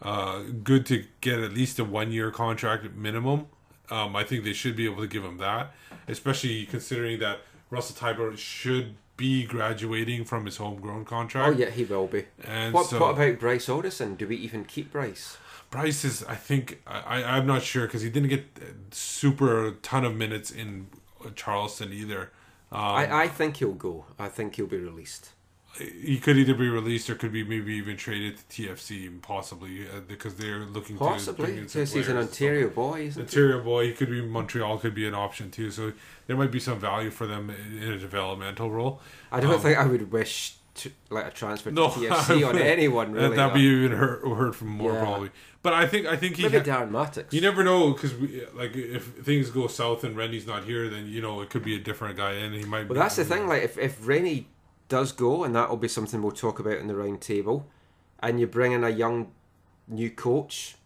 [0.00, 3.46] uh, good to get at least a one year contract minimum.
[3.90, 5.74] Um, I think they should be able to give him that,
[6.08, 11.48] especially considering that Russell Teibert should be graduating from his homegrown contract.
[11.54, 12.26] Oh yeah, he will be.
[12.44, 14.14] And what, so- what about Bryce Alderson?
[14.16, 15.36] Do we even keep Bryce?
[15.70, 19.72] Bryce is, I think, I, I- I'm not sure because he didn't get uh, super
[19.82, 20.86] ton of minutes in
[21.34, 22.30] Charleston either.
[22.72, 24.04] Um, I, I think he'll go.
[24.18, 25.30] I think he'll be released.
[25.76, 30.00] He could either be released or could be maybe even traded to TFC, possibly uh,
[30.06, 33.22] because they're looking to Possibly, bring in some because he's an Ontario boy, isn't he?
[33.40, 33.86] Ontario boy.
[33.88, 34.78] He could be Montreal.
[34.78, 35.72] Could be an option too.
[35.72, 35.92] So
[36.28, 39.00] there might be some value for them in in a developmental role.
[39.32, 42.56] I don't Um, think I would wish to like a transfer to No, TFC on
[42.76, 43.36] anyone That- really.
[43.36, 45.00] That'd be even heard, heard from more Yeah.
[45.00, 45.30] probably.
[45.62, 47.34] But I think I think he maybe ha- Darren Mattocks.
[47.34, 48.12] You never know because
[48.54, 51.74] like if things go south and Rennie's not here, then you know it could be
[51.74, 52.84] a different guy, and he might.
[52.88, 53.48] Well, be, that's the thing.
[53.48, 54.46] Like, if if Rennie
[54.88, 57.68] does go, and that will be something we'll talk about in the round table,
[58.20, 59.32] and you bring in a young
[59.88, 60.76] new coach,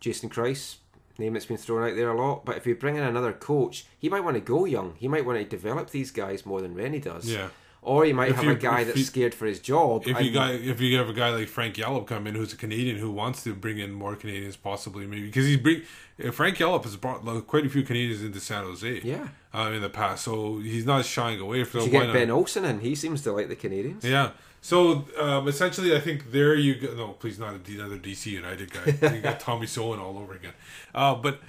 [0.00, 0.76] Jason Kreis,
[1.18, 2.44] name that's been thrown out there a lot.
[2.44, 4.94] But if you bring in another coach, he might want to go young.
[4.98, 7.30] He might want to develop these guys more than Rennie does.
[7.30, 7.48] Yeah.
[7.84, 10.02] Or you might If have you- a guy that's you- scared for his job.
[10.06, 12.52] If you and- guy, if you have a guy like Frank Yallop come in, who's
[12.52, 15.82] a Canadian who wants to bring in more Canadians, possibly maybe because he's bring
[16.24, 19.28] uh, Frank Yallop has brought like, quite a few Canadians into San Jose, Yeah.
[19.52, 21.80] um, in the past, so he's not shying away from.
[21.82, 22.12] you get not?
[22.14, 24.02] Ben Olsen in, he seems to like the Canadians.
[24.04, 24.30] Yeah.
[24.62, 26.94] So um, essentially, I think there you go.
[26.94, 29.12] No, please not another DC United guy.
[29.14, 30.54] you got Tommy Soehn all over again.
[30.94, 31.40] Uh, but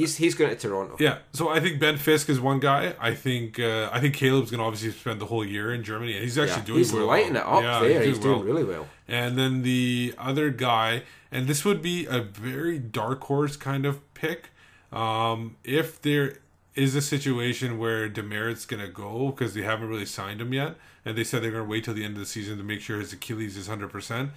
[0.00, 0.96] He's he's going to Toronto.
[0.98, 2.94] yeah, so I think Ben Fisk is one guy.
[3.00, 6.14] I think uh, I think Caleb's going to obviously spend the whole year in Germany,
[6.14, 6.78] and he's actually Yeah, doing.
[6.78, 7.06] he's well.
[7.06, 8.02] lighting it up Yeah, there.
[8.02, 8.44] He's doing, well.
[8.44, 8.86] really well.
[9.08, 14.00] And then the other guy, and this would be a very dark horse kind of
[14.14, 14.50] pick.
[14.92, 16.38] Um, if there
[16.74, 20.76] is a situation where DeMerit's going to go because they haven't really signed him yet,
[21.04, 22.80] and they said they're going to wait till the end of the season to make
[22.80, 24.30] sure his Achilles is 100%,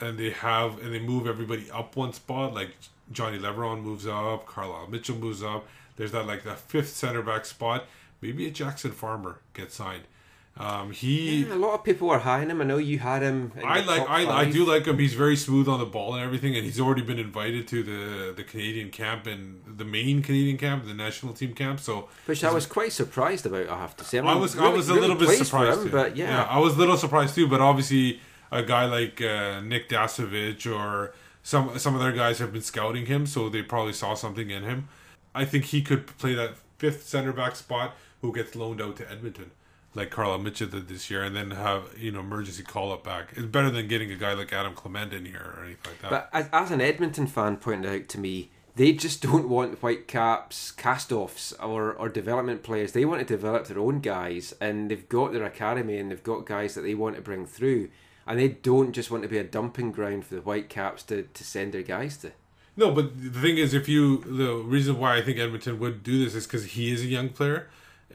[0.00, 2.70] and they have, and they move everybody up one spot, like
[3.12, 5.66] Johnny Leveron moves up, Carlyle Mitchell moves up.
[5.96, 7.84] There's that like that fifth center back spot.
[8.20, 10.04] Maybe a Jackson Farmer gets signed.
[10.58, 12.62] Um, he Yeah, a lot of people are high on him.
[12.62, 13.52] I know you had him.
[13.62, 14.98] I like I, I do like him.
[14.98, 18.32] He's very smooth on the ball and everything, and he's already been invited to the
[18.32, 21.80] the Canadian camp and the main Canadian camp, the national team camp.
[21.80, 24.18] So Which I was quite surprised about, I have to say.
[24.18, 25.92] I, I mean, was I was a really little bit surprised him, too.
[25.92, 27.46] but yeah, I was a little surprised too.
[27.46, 31.12] But obviously, a guy like uh, Nick Dasovic or
[31.46, 34.88] some some other guys have been scouting him, so they probably saw something in him.
[35.32, 39.08] I think he could play that fifth center back spot who gets loaned out to
[39.08, 39.52] Edmonton.
[39.94, 43.28] Like Carlyle Mitchell did this year, and then have you know emergency call up back.
[43.36, 46.10] It's better than getting a guy like Adam Clement in here or anything like that.
[46.10, 50.72] But as, as an Edmonton fan pointed out to me, they just don't want Whitecaps
[50.72, 52.90] cast-offs or, or development players.
[52.90, 56.44] They want to develop their own guys, and they've got their academy and they've got
[56.44, 57.90] guys that they want to bring through,
[58.26, 61.44] and they don't just want to be a dumping ground for the Whitecaps to, to
[61.44, 62.32] send their guys to.
[62.76, 66.22] No, but the thing is, if you the reason why I think Edmonton would do
[66.24, 67.68] this is because he is a young player,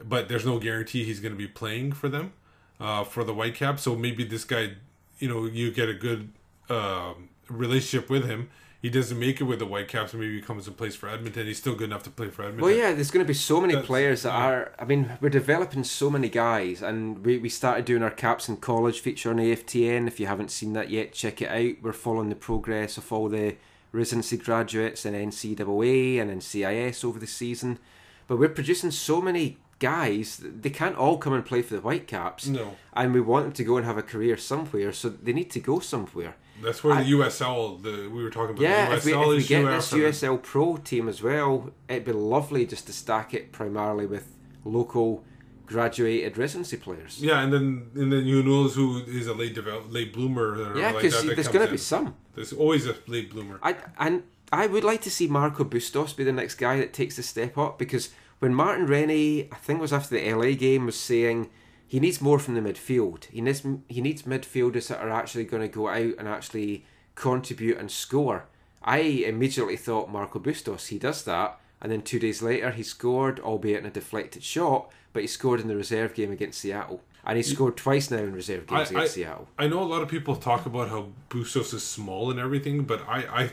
[0.04, 2.32] but there's no guarantee he's going to be playing for them,
[2.78, 3.82] uh, for the Whitecaps.
[3.82, 4.74] So maybe this guy,
[5.18, 6.30] you know, you get a good
[6.70, 8.50] um relationship with him.
[8.82, 11.46] He doesn't make it with the Whitecaps, and maybe he comes and plays for Edmonton.
[11.46, 12.64] He's still good enough to play for Edmonton.
[12.64, 14.44] Well, yeah, there's going to be so many That's- players that yeah.
[14.44, 14.72] are.
[14.76, 18.56] I mean, we're developing so many guys, and we, we started doing our Caps in
[18.56, 20.08] College feature on AFTN.
[20.08, 21.80] If you haven't seen that yet, check it out.
[21.80, 23.54] We're following the progress of all the
[23.92, 27.78] residency graduates in NCAA and in CIS over the season.
[28.26, 32.46] But we're producing so many guys, they can't all come and play for the Whitecaps.
[32.46, 32.76] No.
[32.94, 35.60] And we want them to go and have a career somewhere, so they need to
[35.60, 36.36] go somewhere.
[36.62, 38.62] That's where I- the USL, the we were talking about.
[38.62, 41.50] Yeah, the if we, USL if we get this USL Pro team as well,
[41.88, 44.26] it'd be lovely just to stack it primarily with
[44.64, 45.24] local
[45.66, 47.18] graduated residency players.
[47.20, 50.78] Yeah, and then and then who knows who is a late develop, late bloomer or
[50.78, 52.14] Yeah, because that there's going to be some.
[52.34, 53.58] There's always a late bloomer.
[53.62, 54.22] I and
[54.52, 57.56] I would like to see Marco Bustos be the next guy that takes the step
[57.56, 58.10] up because
[58.42, 61.48] when Martin Rennie, I think it was after the LA game, was saying
[61.86, 63.26] he needs more from the midfield.
[63.26, 66.84] He needs he needs midfielders that are actually going to go out and actually
[67.14, 68.46] contribute and score.
[68.82, 70.88] I immediately thought Marco Bustos.
[70.88, 74.90] He does that, and then two days later he scored, albeit in a deflected shot,
[75.12, 78.32] but he scored in the reserve game against Seattle, and he scored twice now in
[78.34, 79.46] reserve games I- against I- Seattle.
[79.56, 83.06] I know a lot of people talk about how Bustos is small and everything, but
[83.08, 83.50] I, I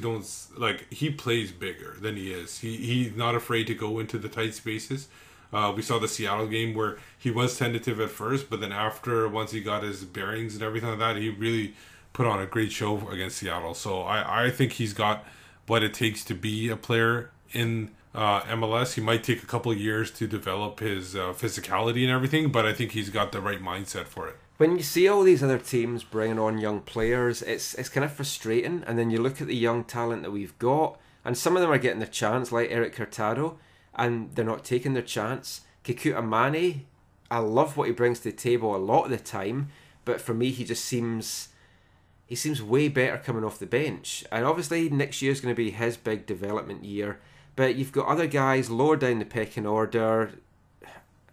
[0.00, 0.26] don't
[0.56, 0.92] like.
[0.92, 2.58] He plays bigger than he is.
[2.58, 5.08] He he's not afraid to go into the tight spaces.
[5.52, 9.26] Uh, we saw the Seattle game where he was tentative at first, but then after
[9.28, 11.74] once he got his bearings and everything like that, he really
[12.12, 13.74] put on a great show against Seattle.
[13.74, 15.24] So I, I think he's got
[15.66, 18.94] what it takes to be a player in uh, MLS.
[18.94, 22.72] He might take a couple years to develop his uh, physicality and everything, but I
[22.72, 24.36] think he's got the right mindset for it.
[24.58, 28.12] When you see all these other teams bringing on young players, it's it's kind of
[28.12, 28.82] frustrating.
[28.86, 31.70] And then you look at the young talent that we've got, and some of them
[31.70, 33.58] are getting the chance, like Erik Hurtado,
[33.94, 35.60] and they're not taking their chance.
[35.84, 36.80] Kekuta Manneh,
[37.30, 39.68] I love what he brings to the table a lot of the time,
[40.04, 41.50] but for me, he just seems
[42.26, 44.24] he seems way better coming off the bench.
[44.32, 47.20] And obviously, next year is going to be his big development year.
[47.54, 50.32] But you've got other guys lower down the pecking order.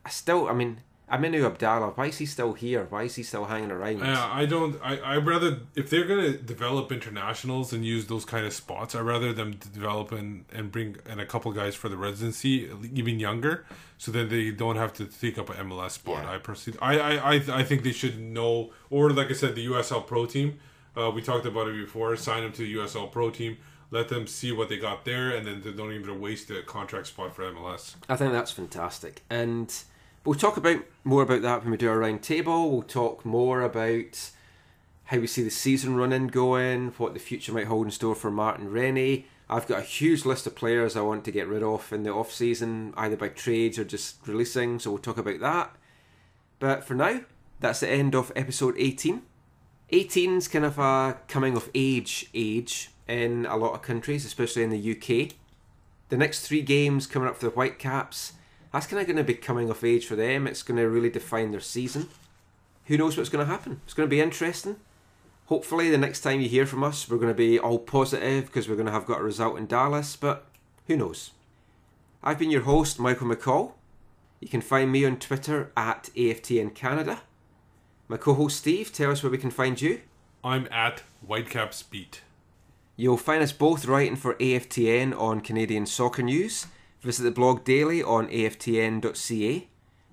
[0.06, 0.82] I still, I mean,
[1.12, 2.88] Aminu Abdallah, why is he still here?
[2.90, 4.00] Why is he still hanging around?
[4.00, 4.80] Yeah, I don't.
[4.82, 9.02] I I rather if they're gonna develop internationals and use those kind of spots, I
[9.02, 13.66] rather them develop and and bring in a couple guys for the residency, even younger,
[14.00, 16.24] so that they don't have to take up an MLS spot.
[16.24, 16.32] Yeah.
[16.32, 19.68] I personally, I, I I I think they should know, or like I said, the
[19.68, 20.58] USL Pro team.
[20.98, 22.16] Uh, we talked about it before.
[22.16, 23.58] Sign them to the USL Pro team.
[23.92, 27.08] Let them see what they got there, and then they don't even waste a contract
[27.08, 27.96] spot for MLS.
[28.10, 29.22] I think that's fantastic.
[29.30, 29.72] And
[30.26, 32.72] we'll talk about more about that when we do our round table.
[32.72, 34.32] We'll talk more about
[35.06, 38.32] how we see the season running going, what the future might hold in store for
[38.32, 39.28] Martin Rennie.
[39.48, 42.10] I've got a huge list of players I want to get rid of in the
[42.10, 45.76] off season, either by trades or just releasing, so we'll talk about that.
[46.58, 47.22] But for now,
[47.60, 49.22] that's the end of episode 18.
[49.92, 54.72] 18's kind of a coming of age age in a lot of countries, especially in
[54.72, 55.36] the UK.
[56.10, 58.34] The next three games coming up for the Whitecaps,
[58.76, 60.46] that's kind of going to be coming of age for them.
[60.46, 62.10] It's going to really define their season.
[62.88, 63.80] Who knows what's going to happen?
[63.86, 64.76] It's going to be interesting.
[65.46, 68.68] Hopefully, the next time you hear from us, we're going to be all positive because
[68.68, 70.48] we're going to have got a result in Dallas, but
[70.88, 71.32] who knows?
[72.22, 73.72] I've been your host, Michael McColl.
[74.42, 77.22] You can find me on Twitter at AFTN Canada.
[78.10, 80.02] My co host Steve, tell us where we can find you.
[80.44, 82.24] I'm at Whitecaps Beat.
[82.98, 86.68] You'll find us both writing for AFTN on Canadian soccer news.
[87.06, 89.68] Visit the blog daily on aftn.ca.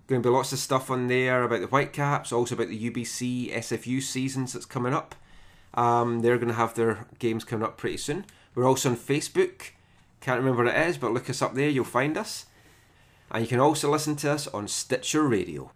[0.06, 3.50] Going to be lots of stuff on there about the Whitecaps, also about the UBC
[3.50, 5.14] SFU seasons that's coming up.
[5.72, 8.26] Um, they're going to have their games coming up pretty soon.
[8.54, 9.70] We're also on Facebook.
[10.20, 12.44] Can't remember what it is, but look us up there, you'll find us.
[13.30, 15.72] And you can also listen to us on Stitcher Radio.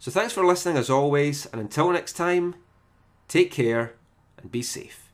[0.00, 2.56] So thanks for listening as always, and until next time,
[3.28, 3.94] take care
[4.36, 5.12] and be safe.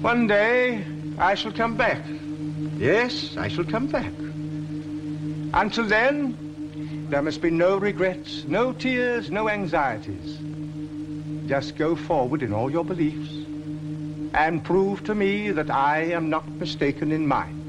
[0.00, 0.82] One day
[1.18, 2.02] I shall come back.
[2.80, 4.10] Yes, I shall come back.
[5.52, 10.38] Until then, there must be no regrets, no tears, no anxieties.
[11.46, 13.34] Just go forward in all your beliefs
[14.32, 17.59] and prove to me that I am not mistaken in mine.